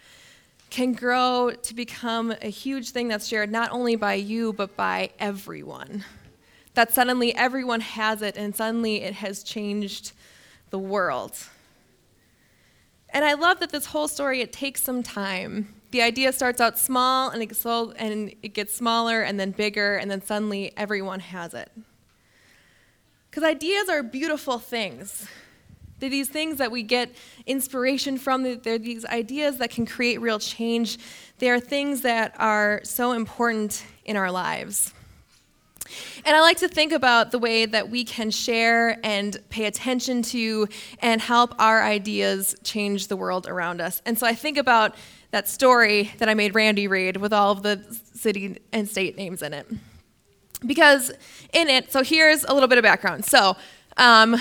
can 0.69 0.95
grow 0.95 1.53
to 1.63 1.75
become 1.75 2.35
a 2.43 2.49
huge 2.49 2.91
thing 2.91 3.07
that's 3.07 3.29
shared 3.29 3.53
not 3.53 3.71
only 3.71 3.95
by 3.95 4.15
you 4.15 4.53
but 4.53 4.77
by 4.77 5.11
everyone. 5.21 6.05
That 6.75 6.93
suddenly 6.93 7.33
everyone 7.37 7.81
has 7.81 8.21
it, 8.21 8.37
and 8.37 8.55
suddenly 8.55 9.03
it 9.03 9.15
has 9.15 9.45
changed 9.45 10.11
the 10.71 10.79
world. 10.79 11.37
And 13.11 13.25
I 13.25 13.35
love 13.35 13.61
that 13.61 13.71
this 13.71 13.87
whole 13.87 14.09
story 14.09 14.41
it 14.41 14.53
takes 14.53 14.83
some 14.83 15.03
time 15.03 15.77
the 15.91 16.03
idea 16.03 16.33
starts 16.33 16.61
out 16.61 16.79
small 16.79 17.31
and 17.31 17.43
it, 17.43 17.47
gets, 17.47 17.65
and 17.65 18.35
it 18.43 18.55
gets 18.55 18.75
smaller 18.75 19.23
and 19.23 19.39
then 19.39 19.53
bigger, 19.53 19.97
and 19.97 20.11
then 20.11 20.23
suddenly 20.23 20.73
everyone 20.77 21.21
has 21.21 21.55
it. 21.55 21.71
Because 23.31 23.45
ideas 23.45 23.89
are 23.89 24.03
beautiful 24.03 24.59
things. 24.59 25.27
They're 25.99 26.11
these 26.11 26.29
things 26.29 26.59
that 26.59 26.71
we 26.71 26.83
get 26.83 27.15
inspiration 27.47 28.19
from. 28.19 28.43
They're 28.43 28.79
these 28.79 29.07
ideas 29.07 29.59
that 29.59 29.71
can 29.71 29.87
create 29.87 30.21
real 30.21 30.39
change. 30.39 30.99
They 31.39 31.49
are 31.49 31.61
things 31.61 32.03
that 32.03 32.35
are 32.39 32.81
so 32.85 33.13
important 33.13 33.85
in 34.05 34.17
our 34.17 34.31
lives. 34.31 34.93
And 36.25 36.37
I 36.37 36.41
like 36.41 36.59
to 36.59 36.69
think 36.69 36.93
about 36.93 37.31
the 37.31 37.39
way 37.39 37.67
that 37.67 37.91
we 37.91 38.05
can 38.05 38.31
share 38.31 38.99
and 39.05 39.37
pay 39.49 39.67
attention 39.67 40.23
to 40.23 40.69
and 41.01 41.21
help 41.21 41.55
our 41.59 41.83
ideas 41.83 42.55
change 42.63 43.09
the 43.09 43.17
world 43.17 43.47
around 43.47 43.81
us. 43.81 44.03
And 44.07 44.19
so 44.19 44.27
I 44.27 44.35
think 44.35 44.59
about 44.59 44.95
that 45.31 45.49
story 45.49 46.13
that 46.19 46.29
I 46.29 46.35
made 46.35 46.55
Randy 46.55 46.89
read 46.89 47.17
with 47.17 47.33
all 47.33 47.53
of 47.53 47.63
the 47.63 47.85
city 48.15 48.59
and 48.73 48.89
state 48.89 49.17
names 49.17 49.43
in 49.43 49.53
it. 49.53 49.67
Because 50.65 51.11
in 51.53 51.69
it, 51.69 51.93
so 51.93 52.03
here's 52.03 52.45
a 52.45 52.53
little 52.55 52.69
bit 52.69 52.79
of 52.79 52.83
background. 52.83 53.25
So, 53.25 53.57
um, 53.97 54.37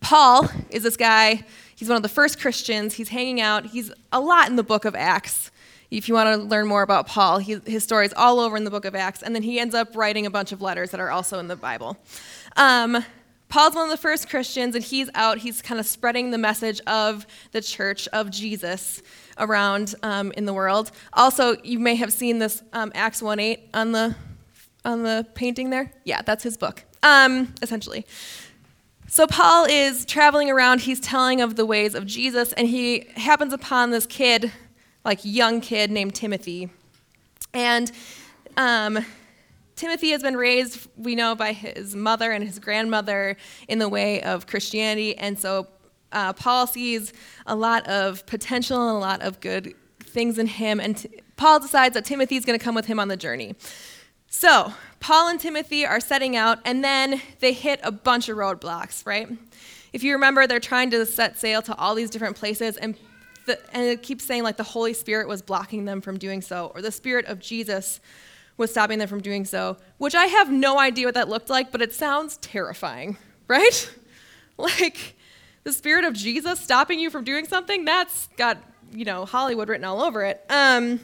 Paul 0.00 0.50
is 0.70 0.82
this 0.82 0.96
guy, 0.96 1.44
he's 1.76 1.88
one 1.88 1.96
of 1.96 2.02
the 2.02 2.08
first 2.08 2.40
Christians. 2.40 2.94
He's 2.94 3.08
hanging 3.08 3.40
out, 3.40 3.66
he's 3.66 3.92
a 4.10 4.20
lot 4.20 4.48
in 4.48 4.56
the 4.56 4.64
book 4.64 4.84
of 4.84 4.96
Acts 4.96 5.52
if 5.98 6.08
you 6.08 6.14
want 6.14 6.40
to 6.40 6.48
learn 6.48 6.66
more 6.66 6.82
about 6.82 7.06
Paul, 7.06 7.38
he, 7.38 7.60
his 7.66 7.84
story 7.84 8.06
is 8.06 8.14
all 8.16 8.40
over 8.40 8.56
in 8.56 8.64
the 8.64 8.70
book 8.70 8.86
of 8.86 8.94
Acts, 8.94 9.22
and 9.22 9.34
then 9.34 9.42
he 9.42 9.60
ends 9.60 9.74
up 9.74 9.94
writing 9.94 10.24
a 10.24 10.30
bunch 10.30 10.50
of 10.50 10.62
letters 10.62 10.90
that 10.90 11.00
are 11.00 11.10
also 11.10 11.38
in 11.38 11.48
the 11.48 11.56
Bible. 11.56 11.98
Um, 12.56 13.04
Paul's 13.50 13.74
one 13.74 13.84
of 13.84 13.90
the 13.90 13.98
first 13.98 14.30
Christians, 14.30 14.74
and 14.74 14.82
he's 14.82 15.10
out, 15.14 15.38
he's 15.38 15.60
kind 15.60 15.78
of 15.78 15.84
spreading 15.84 16.30
the 16.30 16.38
message 16.38 16.80
of 16.86 17.26
the 17.52 17.60
church, 17.60 18.08
of 18.08 18.30
Jesus, 18.30 19.02
around 19.36 19.94
um, 20.02 20.32
in 20.34 20.46
the 20.46 20.54
world. 20.54 20.90
Also, 21.12 21.56
you 21.62 21.78
may 21.78 21.94
have 21.96 22.10
seen 22.10 22.38
this 22.38 22.62
um, 22.72 22.90
Acts 22.94 23.20
1 23.20 23.38
8 23.38 23.68
on 23.74 23.92
the, 23.92 24.14
on 24.86 25.02
the 25.02 25.26
painting 25.34 25.68
there. 25.68 25.92
Yeah, 26.04 26.22
that's 26.22 26.42
his 26.42 26.56
book, 26.56 26.84
um, 27.02 27.54
essentially. 27.60 28.06
So, 29.08 29.26
Paul 29.26 29.66
is 29.68 30.06
traveling 30.06 30.50
around, 30.50 30.80
he's 30.80 31.00
telling 31.00 31.42
of 31.42 31.56
the 31.56 31.66
ways 31.66 31.94
of 31.94 32.06
Jesus, 32.06 32.54
and 32.54 32.66
he 32.66 33.08
happens 33.16 33.52
upon 33.52 33.90
this 33.90 34.06
kid 34.06 34.50
like 35.04 35.20
young 35.22 35.60
kid 35.60 35.90
named 35.90 36.14
Timothy. 36.14 36.70
And 37.54 37.90
um, 38.56 39.04
Timothy 39.76 40.10
has 40.10 40.22
been 40.22 40.36
raised, 40.36 40.88
we 40.96 41.14
know, 41.14 41.34
by 41.34 41.52
his 41.52 41.94
mother 41.96 42.30
and 42.30 42.44
his 42.44 42.58
grandmother 42.58 43.36
in 43.68 43.78
the 43.78 43.88
way 43.88 44.22
of 44.22 44.46
Christianity. 44.46 45.16
And 45.16 45.38
so 45.38 45.66
uh, 46.12 46.32
Paul 46.32 46.66
sees 46.66 47.12
a 47.46 47.54
lot 47.54 47.86
of 47.88 48.24
potential 48.26 48.80
and 48.88 48.96
a 48.96 49.00
lot 49.00 49.22
of 49.22 49.40
good 49.40 49.74
things 50.00 50.38
in 50.38 50.46
him. 50.46 50.78
And 50.78 50.96
t- 50.96 51.10
Paul 51.36 51.60
decides 51.60 51.94
that 51.94 52.04
Timothy 52.04 52.36
is 52.36 52.44
going 52.44 52.58
to 52.58 52.64
come 52.64 52.74
with 52.74 52.86
him 52.86 53.00
on 53.00 53.08
the 53.08 53.16
journey. 53.16 53.56
So 54.28 54.72
Paul 55.00 55.28
and 55.28 55.40
Timothy 55.40 55.84
are 55.84 56.00
setting 56.00 56.36
out, 56.36 56.58
and 56.64 56.82
then 56.84 57.20
they 57.40 57.52
hit 57.52 57.80
a 57.82 57.90
bunch 57.90 58.28
of 58.28 58.36
roadblocks, 58.36 59.04
right? 59.04 59.28
If 59.92 60.02
you 60.02 60.12
remember, 60.12 60.46
they're 60.46 60.60
trying 60.60 60.90
to 60.92 61.04
set 61.04 61.38
sail 61.38 61.60
to 61.62 61.76
all 61.76 61.94
these 61.94 62.08
different 62.08 62.36
places, 62.36 62.76
and 62.76 62.94
the, 63.46 63.58
and 63.74 63.84
it 63.84 64.02
keeps 64.02 64.24
saying 64.24 64.42
like 64.42 64.56
the 64.56 64.62
Holy 64.62 64.94
Spirit 64.94 65.28
was 65.28 65.42
blocking 65.42 65.84
them 65.84 66.00
from 66.00 66.18
doing 66.18 66.42
so, 66.42 66.72
or 66.74 66.82
the 66.82 66.92
Spirit 66.92 67.26
of 67.26 67.38
Jesus 67.38 68.00
was 68.56 68.70
stopping 68.70 68.98
them 68.98 69.08
from 69.08 69.20
doing 69.20 69.44
so, 69.44 69.76
which 69.98 70.14
I 70.14 70.26
have 70.26 70.50
no 70.50 70.78
idea 70.78 71.06
what 71.06 71.14
that 71.14 71.28
looked 71.28 71.50
like, 71.50 71.72
but 71.72 71.82
it 71.82 71.92
sounds 71.92 72.36
terrifying, 72.38 73.16
right? 73.48 73.90
like 74.58 75.16
the 75.64 75.72
Spirit 75.72 76.04
of 76.04 76.14
Jesus 76.14 76.60
stopping 76.60 76.98
you 76.98 77.10
from 77.10 77.24
doing 77.24 77.46
something, 77.46 77.84
that's 77.84 78.28
got, 78.36 78.58
you 78.92 79.04
know, 79.04 79.24
Hollywood 79.24 79.68
written 79.68 79.84
all 79.84 80.02
over 80.02 80.24
it. 80.24 80.44
Um, 80.48 81.00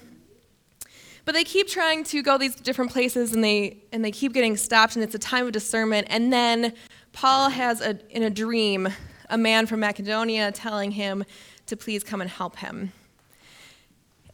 but 1.29 1.35
they 1.35 1.45
keep 1.45 1.69
trying 1.69 2.05
to 2.05 2.23
go 2.23 2.39
these 2.39 2.55
different 2.55 2.91
places 2.91 3.35
and 3.35 3.45
they 3.45 3.77
and 3.93 4.03
they 4.03 4.11
keep 4.11 4.33
getting 4.33 4.57
stopped 4.57 4.97
and 4.97 5.05
it's 5.05 5.15
a 5.15 5.19
time 5.19 5.45
of 5.45 5.53
discernment 5.53 6.07
and 6.09 6.33
then 6.33 6.73
paul 7.13 7.51
has 7.51 7.83
a, 7.83 7.99
in 8.09 8.23
a 8.23 8.31
dream 8.31 8.89
a 9.29 9.39
man 9.39 9.67
from 9.67 9.81
macedonia 9.81 10.53
telling 10.53 10.93
him 10.93 11.25
to 11.67 11.77
please 11.77 12.03
come 12.03 12.21
and 12.21 12.31
help 12.31 12.57
him. 12.57 12.93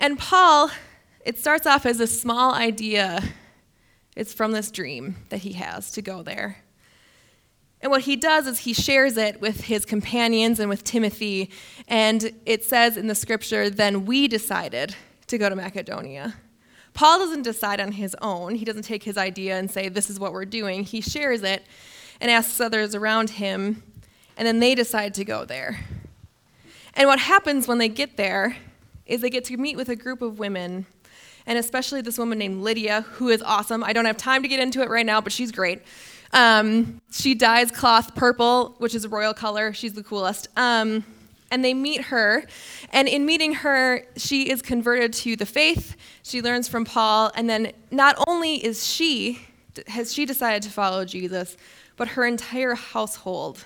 And 0.01 0.19
Paul, 0.19 0.71
it 1.25 1.39
starts 1.39 1.67
off 1.67 1.87
as 1.87 2.01
a 2.01 2.07
small 2.07 2.55
idea. 2.55 3.23
It's 4.17 4.33
from 4.33 4.53
this 4.53 4.71
dream 4.71 5.17
that 5.31 5.39
he 5.39 5.53
has 5.55 5.93
to 5.93 6.03
go 6.03 6.23
there. 6.23 6.59
And 7.81 7.91
what 7.91 8.03
he 8.03 8.17
does 8.17 8.47
is 8.47 8.61
he 8.61 8.73
shares 8.73 9.17
it 9.17 9.41
with 9.41 9.63
his 9.63 9.85
companions 9.85 10.59
and 10.59 10.71
with 10.71 10.85
Timothy. 10.85 11.51
And 11.87 12.33
it 12.47 12.65
says 12.65 12.97
in 12.97 13.09
the 13.09 13.15
scripture, 13.15 13.69
then 13.69 14.07
we 14.07 14.27
decided 14.27 14.97
to 15.27 15.37
go 15.37 15.49
to 15.49 15.57
Macedonia. 15.57 16.35
Paul 16.95 17.19
doesn't 17.19 17.43
decide 17.43 17.81
on 17.81 17.93
his 17.93 18.17
own. 18.23 18.55
He 18.55 18.65
doesn't 18.65 18.85
take 18.85 19.03
his 19.03 19.19
idea 19.19 19.59
and 19.59 19.71
say, 19.71 19.89
this 19.89 20.09
is 20.09 20.19
what 20.19 20.33
we're 20.33 20.45
doing. 20.45 20.85
He 20.85 21.01
shares 21.01 21.43
it 21.43 21.65
and 22.21 22.31
asks 22.31 22.61
others 22.61 22.95
around 22.95 23.31
him, 23.31 23.83
and 24.37 24.47
then 24.47 24.61
they 24.61 24.75
decide 24.75 25.15
to 25.15 25.25
go 25.25 25.45
there. 25.45 25.81
And 26.95 27.09
what 27.09 27.19
happens 27.19 27.67
when 27.67 27.79
they 27.79 27.89
get 27.89 28.17
there 28.17 28.57
is 29.07 29.21
they 29.21 29.31
get 29.31 29.45
to 29.45 29.57
meet 29.57 29.77
with 29.77 29.89
a 29.89 29.97
group 29.97 30.23
of 30.23 30.39
women, 30.39 30.87
and 31.47 31.59
especially 31.59 32.01
this 32.01 32.19
woman 32.19 32.39
named 32.39 32.63
Lydia, 32.63 33.03
who 33.03 33.29
is 33.29 33.43
awesome. 33.43 33.85
I 33.85 33.93
don't 33.93 34.07
have 34.07 34.17
time 34.17 34.43
to 34.43 34.49
get 34.49 34.61
into 34.61 34.81
it 34.81 34.89
right 34.89 35.05
now, 35.05 35.21
but 35.21 35.33
she's 35.33 35.53
great. 35.53 35.83
Um, 36.33 37.01
she 37.13 37.35
dyes 37.35 37.71
cloth 37.71 38.15
purple, 38.15 38.75
which 38.79 38.95
is 38.95 39.05
a 39.05 39.09
royal 39.09 39.35
color. 39.35 39.73
She's 39.73 39.93
the 39.93 40.03
coolest. 40.03 40.49
Um, 40.57 41.05
and 41.51 41.65
they 41.65 41.75
meet 41.75 42.01
her, 42.03 42.45
and 42.93 43.07
in 43.07 43.27
meeting 43.27 43.55
her, 43.55 44.05
she 44.17 44.51
is 44.51 44.61
converted 44.61 45.13
to 45.13 45.37
the 45.37 45.47
faith. 45.47 45.97
She 46.25 46.43
learns 46.43 46.67
from 46.67 46.85
Paul, 46.85 47.31
and 47.37 47.49
then 47.49 47.73
not 47.93 48.17
only 48.27 48.65
is 48.65 48.87
she 48.87 49.41
has 49.87 50.13
she 50.13 50.25
decided 50.25 50.63
to 50.63 50.71
follow 50.71 51.05
Jesus, 51.05 51.57
but 51.97 52.09
her 52.09 52.25
entire 52.25 52.75
household 52.75 53.65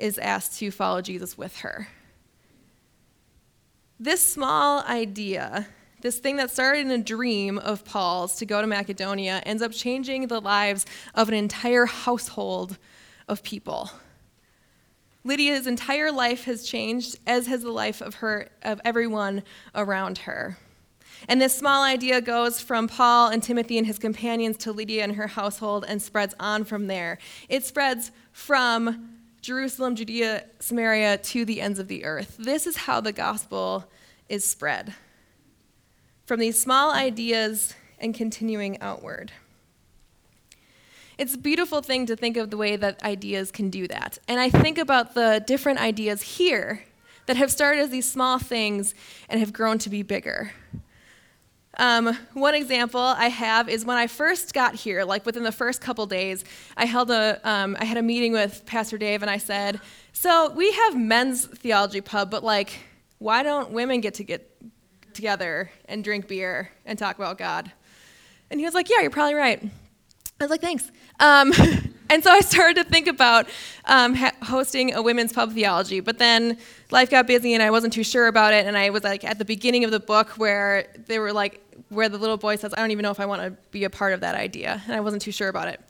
is 0.00 0.18
asked 0.18 0.58
to 0.58 0.70
follow 0.70 1.00
Jesus 1.00 1.36
with 1.36 1.58
her. 1.58 1.88
This 3.98 4.26
small 4.26 4.82
idea, 4.84 5.66
this 6.00 6.18
thing 6.18 6.36
that 6.36 6.50
started 6.50 6.86
in 6.86 6.90
a 6.90 6.98
dream 6.98 7.58
of 7.58 7.84
Paul's 7.84 8.36
to 8.36 8.46
go 8.46 8.60
to 8.60 8.66
Macedonia, 8.66 9.42
ends 9.44 9.62
up 9.62 9.72
changing 9.72 10.26
the 10.26 10.40
lives 10.40 10.86
of 11.14 11.28
an 11.28 11.34
entire 11.34 11.86
household 11.86 12.78
of 13.28 13.42
people. 13.42 13.90
Lydia's 15.22 15.66
entire 15.66 16.10
life 16.10 16.44
has 16.44 16.64
changed, 16.64 17.18
as 17.26 17.46
has 17.46 17.62
the 17.62 17.70
life 17.70 18.00
of 18.00 18.14
her 18.16 18.48
of 18.62 18.80
everyone 18.84 19.42
around 19.74 20.18
her. 20.18 20.56
And 21.28 21.40
this 21.40 21.54
small 21.54 21.84
idea 21.84 22.22
goes 22.22 22.60
from 22.60 22.88
Paul 22.88 23.28
and 23.28 23.42
Timothy 23.42 23.76
and 23.76 23.86
his 23.86 23.98
companions 23.98 24.56
to 24.58 24.72
Lydia 24.72 25.04
and 25.04 25.16
her 25.16 25.26
household 25.26 25.84
and 25.86 26.00
spreads 26.00 26.34
on 26.40 26.64
from 26.64 26.86
there. 26.86 27.18
It 27.50 27.64
spreads 27.64 28.10
from 28.32 29.19
Jerusalem, 29.40 29.96
Judea, 29.96 30.44
Samaria, 30.58 31.18
to 31.18 31.44
the 31.44 31.60
ends 31.60 31.78
of 31.78 31.88
the 31.88 32.04
earth. 32.04 32.36
This 32.38 32.66
is 32.66 32.76
how 32.76 33.00
the 33.00 33.12
gospel 33.12 33.84
is 34.28 34.44
spread 34.44 34.94
from 36.26 36.40
these 36.40 36.60
small 36.60 36.92
ideas 36.92 37.74
and 37.98 38.14
continuing 38.14 38.80
outward. 38.80 39.32
It's 41.18 41.34
a 41.34 41.38
beautiful 41.38 41.82
thing 41.82 42.06
to 42.06 42.16
think 42.16 42.36
of 42.36 42.50
the 42.50 42.56
way 42.56 42.76
that 42.76 43.02
ideas 43.02 43.50
can 43.50 43.68
do 43.68 43.86
that. 43.88 44.18
And 44.28 44.40
I 44.40 44.48
think 44.48 44.78
about 44.78 45.14
the 45.14 45.42
different 45.46 45.80
ideas 45.80 46.22
here 46.22 46.84
that 47.26 47.36
have 47.36 47.50
started 47.50 47.80
as 47.80 47.90
these 47.90 48.10
small 48.10 48.38
things 48.38 48.94
and 49.28 49.40
have 49.40 49.52
grown 49.52 49.78
to 49.78 49.90
be 49.90 50.02
bigger. 50.02 50.52
Um, 51.78 52.16
one 52.34 52.54
example 52.54 53.00
I 53.00 53.28
have 53.28 53.68
is 53.68 53.84
when 53.84 53.96
I 53.96 54.06
first 54.06 54.52
got 54.52 54.74
here, 54.74 55.04
like 55.04 55.24
within 55.24 55.44
the 55.44 55.52
first 55.52 55.80
couple 55.80 56.04
days, 56.06 56.44
I 56.76 56.84
held 56.84 57.10
a, 57.10 57.40
um, 57.48 57.76
I 57.78 57.84
had 57.84 57.96
a 57.96 58.02
meeting 58.02 58.32
with 58.32 58.66
Pastor 58.66 58.98
Dave, 58.98 59.22
and 59.22 59.30
I 59.30 59.38
said, 59.38 59.80
"So 60.12 60.50
we 60.50 60.72
have 60.72 60.96
men's 60.98 61.46
theology 61.46 62.00
pub, 62.00 62.30
but 62.30 62.42
like, 62.42 62.80
why 63.18 63.42
don't 63.42 63.70
women 63.70 64.00
get 64.00 64.14
to 64.14 64.24
get 64.24 64.50
together 65.14 65.70
and 65.86 66.02
drink 66.02 66.26
beer 66.26 66.70
and 66.84 66.98
talk 66.98 67.16
about 67.16 67.38
God?" 67.38 67.70
And 68.50 68.58
he 68.58 68.66
was 68.66 68.74
like, 68.74 68.90
"Yeah, 68.90 69.00
you're 69.00 69.10
probably 69.10 69.34
right." 69.34 69.62
I 69.62 70.44
was 70.44 70.50
like, 70.50 70.60
"Thanks." 70.60 70.90
Um, 71.20 71.52
and 72.10 72.24
so 72.24 72.30
I 72.30 72.40
started 72.40 72.82
to 72.82 72.84
think 72.84 73.06
about 73.06 73.48
um, 73.86 74.14
hosting 74.42 74.94
a 74.94 75.00
women's 75.00 75.32
pub 75.32 75.52
theology, 75.52 76.00
but 76.00 76.18
then 76.18 76.58
life 76.90 77.08
got 77.08 77.26
busy 77.26 77.54
and 77.54 77.62
I 77.62 77.70
wasn't 77.70 77.92
too 77.92 78.04
sure 78.04 78.26
about 78.26 78.52
it. 78.52 78.66
And 78.66 78.76
I 78.76 78.90
was 78.90 79.04
like 79.04 79.24
at 79.24 79.38
the 79.38 79.44
beginning 79.44 79.84
of 79.84 79.92
the 79.92 80.00
book 80.00 80.30
where 80.30 80.86
they 81.06 81.18
were 81.18 81.32
like, 81.32 81.62
where 81.88 82.08
the 82.08 82.18
little 82.18 82.36
boy 82.36 82.56
says, 82.56 82.74
I 82.76 82.80
don't 82.80 82.90
even 82.90 83.04
know 83.04 83.10
if 83.10 83.20
I 83.20 83.26
want 83.26 83.42
to 83.42 83.50
be 83.70 83.84
a 83.84 83.90
part 83.90 84.12
of 84.12 84.20
that 84.20 84.34
idea. 84.34 84.82
And 84.86 84.94
I 84.94 85.00
wasn't 85.00 85.22
too 85.22 85.32
sure 85.32 85.48
about 85.48 85.68
it. 85.68 85.80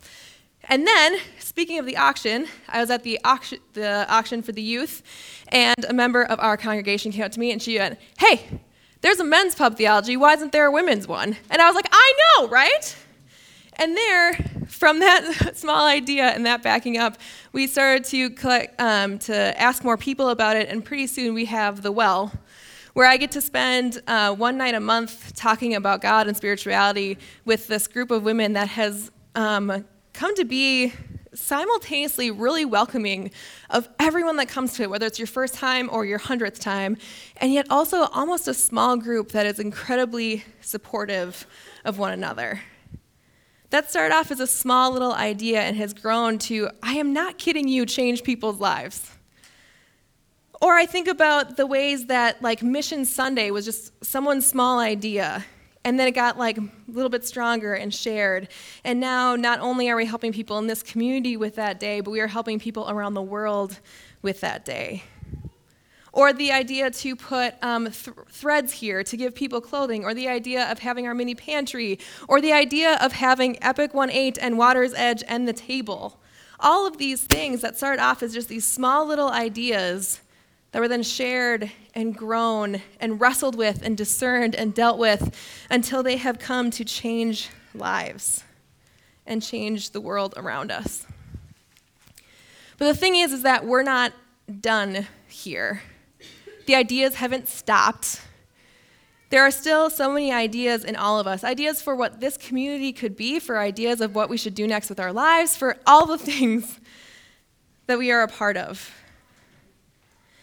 And 0.65 0.87
then, 0.87 1.17
speaking 1.39 1.79
of 1.79 1.87
the 1.87 1.97
auction, 1.97 2.47
I 2.69 2.81
was 2.81 2.91
at 2.91 3.03
the 3.03 3.19
auction, 3.25 3.61
the 3.73 4.07
auction 4.13 4.43
for 4.43 4.53
the 4.53 4.61
youth, 4.61 5.03
and 5.49 5.85
a 5.89 5.93
member 5.95 6.23
of 6.23 6.39
our 6.39 6.59
congregation 6.59 7.13
came 7.13 7.25
up 7.25 7.33
to 7.33 7.41
me 7.41 7.51
and 7.51 7.63
she 7.63 7.79
went, 7.79 7.99
Hey, 8.19 8.61
there's 9.01 9.19
a 9.21 9.25
men's 9.25 9.55
pub 9.55 9.77
theology. 9.77 10.17
Why 10.19 10.35
isn't 10.35 10.53
there 10.53 10.67
a 10.67 10.71
women's 10.71 11.09
one? 11.09 11.37
And 11.49 11.63
I 11.63 11.67
was 11.67 11.75
like, 11.75 11.89
I 11.91 12.15
know, 12.39 12.49
right? 12.49 12.95
And 13.81 13.97
there, 13.97 14.35
from 14.67 14.99
that 14.99 15.53
small 15.57 15.87
idea 15.87 16.25
and 16.25 16.45
that 16.45 16.63
backing 16.63 16.99
up, 16.99 17.17
we 17.53 17.67
started 17.67 18.05
to 18.11 18.29
collect, 18.29 18.79
um, 18.79 19.19
to 19.21 19.59
ask 19.59 19.83
more 19.83 19.97
people 19.97 20.29
about 20.29 20.57
it, 20.57 20.69
and 20.69 20.85
pretty 20.85 21.07
soon 21.07 21.33
we 21.33 21.47
have 21.47 21.81
the 21.81 21.91
well, 21.91 22.31
where 22.93 23.07
I 23.07 23.17
get 23.17 23.31
to 23.33 23.41
spend 23.41 24.03
uh, 24.07 24.35
one 24.35 24.59
night 24.59 24.75
a 24.75 24.81
month 24.81 25.35
talking 25.35 25.75
about 25.75 26.03
God 26.03 26.29
and 26.29 26.37
spirituality 26.37 27.17
with 27.47 27.69
this 27.69 27.87
group 27.87 28.11
of 28.11 28.23
women 28.23 28.53
that 28.53 28.69
has 28.69 29.11
um, 29.35 29.87
come 30.13 30.37
to 30.37 30.45
be 30.45 30.93
simultaneously 31.33 32.31
really 32.31 32.67
welcoming 32.67 33.31
of 33.71 33.89
everyone 33.99 34.37
that 34.37 34.49
comes 34.49 34.75
to 34.75 34.83
it, 34.83 34.91
whether 34.91 35.07
it's 35.07 35.19
your 35.19 35.27
first 35.27 35.55
time 35.55 35.89
or 35.91 36.05
your 36.05 36.19
hundredth 36.19 36.61
time, 36.61 36.99
and 37.39 37.55
yet 37.55 37.67
also 37.71 38.05
almost 38.09 38.47
a 38.47 38.53
small 38.53 38.99
group 38.99 39.33
that 39.33 39.47
is 39.47 39.59
incredibly 39.59 40.45
supportive 40.61 41.47
of 41.87 41.99
one 41.99 42.13
another. 42.13 42.61
That 43.71 43.89
started 43.89 44.15
off 44.15 44.33
as 44.33 44.41
a 44.41 44.47
small 44.49 44.91
little 44.93 45.13
idea 45.13 45.61
and 45.61 45.77
has 45.77 45.95
grown 45.95 46.39
to, 46.41 46.71
I 46.83 46.95
am 46.95 47.13
not 47.13 47.39
kidding 47.39 47.69
you, 47.69 47.87
change 47.87 48.25
people's 48.25 48.59
lives. 48.59 49.13
Or 50.61 50.75
I 50.75 50.87
think 50.87 51.07
about 51.09 51.57
the 51.57 51.67
ways 51.67 52.07
that, 52.07 52.43
like, 52.43 52.63
Mission 52.63 53.05
Sunday 53.05 53.51
was 53.51 53.65
just 53.65 54.05
someone's 54.05 54.45
small 54.45 54.81
idea, 54.81 55.47
and 55.85 55.99
then 55.99 56.07
it 56.07 56.13
got 56.13 56.37
like 56.37 56.59
a 56.59 56.69
little 56.89 57.09
bit 57.09 57.25
stronger 57.25 57.73
and 57.73 57.95
shared. 57.95 58.49
And 58.85 59.01
now, 59.01 59.37
not 59.37 59.61
only 59.61 59.89
are 59.89 59.97
we 59.97 60.05
helping 60.05 60.33
people 60.33 60.59
in 60.59 60.67
this 60.67 60.83
community 60.83 61.37
with 61.39 61.55
that 61.55 61.81
day, 61.81 62.01
but 62.01 62.11
we 62.11 62.21
are 62.21 62.27
helping 62.27 62.59
people 62.59 62.91
around 62.91 63.15
the 63.15 63.23
world 63.23 63.81
with 64.21 64.41
that 64.41 64.67
day. 64.67 65.05
Or 66.13 66.33
the 66.33 66.53
idea 66.53 66.91
to 66.91 67.17
put 67.17 67.55
um, 67.63 67.85
th- 67.85 68.17
threads 68.31 68.73
here 68.73 69.05
to 69.05 69.17
give 69.17 69.35
people 69.35 69.61
clothing, 69.61 70.05
or 70.05 70.13
the 70.15 70.29
idea 70.29 70.71
of 70.71 70.81
having 70.81 71.07
our 71.07 71.15
mini 71.15 71.35
pantry, 71.35 71.99
or 72.29 72.41
the 72.41 72.53
idea 72.53 72.97
of 73.01 73.13
having 73.13 73.63
Epic 73.63 73.93
1-8 73.93 74.39
and 74.41 74.59
Water's 74.59 74.93
Edge 74.95 75.23
and 75.29 75.47
the 75.47 75.53
table. 75.53 76.19
All 76.59 76.87
of 76.87 76.99
these 76.99 77.23
things 77.23 77.61
that 77.63 77.77
start 77.77 78.01
off 78.01 78.23
as 78.23 78.35
just 78.35 78.49
these 78.49 78.67
small 78.67 79.07
little 79.07 79.31
ideas 79.31 80.21
that 80.73 80.81
were 80.81 80.89
then 80.89 81.03
shared 81.03 81.71
and 81.95 82.17
grown 82.17 82.83
and 83.01 83.21
wrestled 83.21 83.57
with 83.57 83.83
and 83.83 83.97
discerned 83.97 84.55
and 84.55 84.75
dealt 84.75 84.99
with 84.99 85.35
until 85.71 86.03
they 86.03 86.17
have 86.17 86.39
come 86.39 86.71
to 86.71 86.85
change 86.85 87.49
lives 87.75 88.45
and 89.27 89.43
change 89.43 89.91
the 89.91 90.01
world 90.01 90.35
around 90.37 90.71
us. 90.71 91.07
But 92.79 92.87
the 92.87 92.95
thing 92.95 93.17
is 93.17 93.33
is 93.33 93.43
that 93.43 93.67
we're 93.67 93.83
not 93.83 94.13
done 94.61 95.07
here. 95.29 95.83
The 96.71 96.77
ideas 96.77 97.17
haven't 97.17 97.49
stopped. 97.49 98.21
There 99.31 99.43
are 99.43 99.51
still 99.51 99.91
so 99.91 100.13
many 100.13 100.31
ideas 100.33 100.85
in 100.85 100.95
all 100.95 101.19
of 101.19 101.27
us 101.27 101.43
ideas 101.43 101.83
for 101.83 101.97
what 101.97 102.21
this 102.21 102.37
community 102.37 102.93
could 102.93 103.17
be, 103.17 103.41
for 103.41 103.59
ideas 103.59 104.01
of 104.01 104.15
what 104.15 104.31
we 104.31 104.37
should 104.37 104.55
do 104.55 104.69
next 104.69 104.89
with 104.89 105.01
our 105.01 105.13
lives, 105.13 105.57
for 105.57 105.79
all 105.85 106.07
the 106.07 106.17
things 106.33 106.79
that 107.89 107.99
we 107.99 108.13
are 108.13 108.23
a 108.23 108.29
part 108.29 108.57
of. 108.57 108.89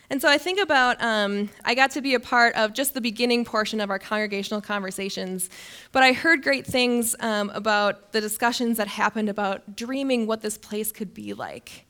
And 0.10 0.22
so 0.22 0.30
I 0.30 0.38
think 0.38 0.60
about, 0.60 1.02
um, 1.02 1.50
I 1.66 1.76
got 1.76 1.92
to 1.92 2.02
be 2.02 2.14
a 2.14 2.20
part 2.20 2.56
of 2.56 2.72
just 2.72 2.94
the 2.94 3.02
beginning 3.02 3.44
portion 3.44 3.82
of 3.82 3.90
our 3.90 4.00
congregational 4.00 4.62
conversations, 4.62 5.50
but 5.92 6.02
I 6.02 6.14
heard 6.14 6.44
great 6.44 6.66
things 6.66 7.14
um, 7.20 7.50
about 7.54 8.14
the 8.14 8.22
discussions 8.22 8.78
that 8.78 8.88
happened 8.88 9.28
about 9.28 9.76
dreaming 9.76 10.26
what 10.26 10.42
this 10.42 10.58
place 10.58 10.94
could 10.94 11.14
be 11.14 11.34
like, 11.34 11.86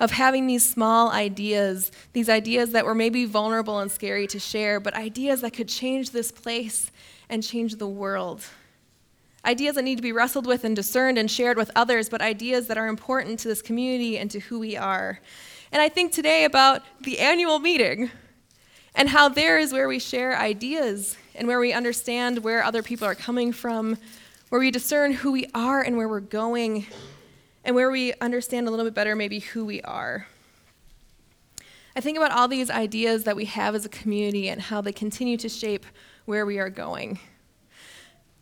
of 0.00 0.10
having 0.10 0.46
these 0.46 0.68
small 0.68 1.10
ideas, 1.12 1.92
these 2.12 2.28
ideas 2.28 2.72
that 2.72 2.84
were 2.84 2.94
maybe 2.94 3.24
vulnerable 3.24 3.78
and 3.78 3.90
scary 3.90 4.26
to 4.26 4.38
share, 4.38 4.78
but 4.78 4.92
ideas 4.92 5.40
that 5.40 5.54
could 5.54 5.68
change 5.68 6.10
this 6.10 6.30
place 6.30 6.90
and 7.30 7.42
change 7.42 7.76
the 7.76 7.88
world. 7.88 8.44
Ideas 9.46 9.76
that 9.76 9.82
need 9.82 9.96
to 9.96 10.02
be 10.02 10.12
wrestled 10.12 10.46
with 10.46 10.64
and 10.64 10.76
discerned 10.76 11.16
and 11.16 11.30
shared 11.30 11.56
with 11.56 11.70
others, 11.74 12.10
but 12.10 12.20
ideas 12.20 12.66
that 12.66 12.76
are 12.76 12.86
important 12.86 13.38
to 13.40 13.48
this 13.48 13.62
community 13.62 14.18
and 14.18 14.30
to 14.30 14.40
who 14.40 14.60
we 14.60 14.76
are. 14.76 15.20
And 15.72 15.80
I 15.80 15.88
think 15.88 16.12
today 16.12 16.44
about 16.44 16.82
the 17.00 17.18
annual 17.18 17.58
meeting 17.58 18.10
and 18.94 19.08
how 19.08 19.30
there 19.30 19.58
is 19.58 19.72
where 19.72 19.88
we 19.88 19.98
share 19.98 20.36
ideas 20.36 21.16
and 21.34 21.48
where 21.48 21.58
we 21.58 21.72
understand 21.72 22.44
where 22.44 22.62
other 22.62 22.82
people 22.82 23.08
are 23.08 23.14
coming 23.14 23.52
from, 23.52 23.96
where 24.50 24.60
we 24.60 24.70
discern 24.70 25.12
who 25.12 25.32
we 25.32 25.46
are 25.54 25.80
and 25.80 25.96
where 25.96 26.08
we're 26.08 26.20
going, 26.20 26.86
and 27.64 27.74
where 27.74 27.90
we 27.90 28.12
understand 28.20 28.68
a 28.68 28.70
little 28.70 28.84
bit 28.84 28.92
better 28.92 29.16
maybe 29.16 29.38
who 29.38 29.64
we 29.64 29.80
are. 29.80 30.26
I 31.96 32.00
think 32.00 32.18
about 32.18 32.32
all 32.32 32.48
these 32.48 32.68
ideas 32.68 33.24
that 33.24 33.34
we 33.34 33.46
have 33.46 33.74
as 33.74 33.86
a 33.86 33.88
community 33.88 34.50
and 34.50 34.60
how 34.60 34.82
they 34.82 34.92
continue 34.92 35.38
to 35.38 35.48
shape 35.48 35.86
where 36.26 36.44
we 36.44 36.58
are 36.58 36.70
going. 36.70 37.18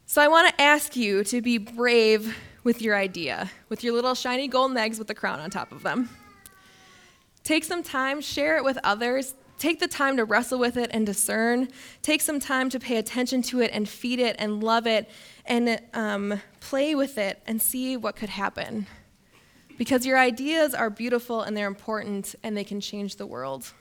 So 0.07 0.21
I 0.21 0.27
want 0.27 0.49
to 0.49 0.61
ask 0.61 0.97
you 0.97 1.23
to 1.25 1.40
be 1.40 1.59
brave 1.59 2.37
with 2.64 2.83
your 2.83 2.97
idea, 2.97 3.53
with 3.69 3.85
your 3.85 3.93
little 3.93 4.16
shiny 4.16 4.49
golden 4.49 4.77
eggs 4.77 4.99
with 4.99 5.07
the 5.07 5.14
crown 5.14 5.38
on 5.38 5.51
top 5.51 5.71
of 5.71 5.85
them. 5.85 6.09
Take 7.44 7.64
some 7.64 7.83
time, 7.83 8.20
share 8.20 8.57
it 8.57 8.64
with 8.64 8.79
others. 8.85 9.35
Take 9.59 9.79
the 9.79 9.88
time 9.88 10.16
to 10.16 10.24
wrestle 10.24 10.59
with 10.59 10.76
it 10.76 10.90
and 10.92 11.05
discern. 11.05 11.68
Take 12.03 12.22
some 12.22 12.40
time 12.40 12.70
to 12.70 12.81
pay 12.81 12.96
attention 12.96 13.42
to 13.42 13.61
it 13.61 13.70
and 13.74 13.88
feed 13.88 14.18
it 14.18 14.37
and 14.38 14.62
love 14.62 14.87
it 14.87 15.11
and 15.44 15.81
um, 15.92 16.40
play 16.61 16.94
with 16.94 17.18
it 17.18 17.42
and 17.46 17.61
see 17.61 17.96
what 17.96 18.16
could 18.16 18.31
happen. 18.31 18.87
Because 19.76 20.07
your 20.07 20.18
ideas 20.18 20.74
are 20.74 20.90
beautiful 20.90 21.42
and 21.42 21.57
they're 21.57 21.66
important 21.66 22.35
and 22.42 22.57
they 22.57 22.64
can 22.64 22.81
change 22.81 23.16
the 23.16 23.26
world. 23.26 23.72